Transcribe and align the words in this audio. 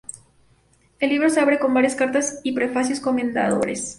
El 0.99 1.09
libro 1.09 1.29
se 1.29 1.39
abre 1.39 1.59
con 1.59 1.75
varias 1.75 1.93
cartas 1.93 2.39
y 2.41 2.53
prefacios 2.53 2.99
comendadores. 2.99 3.89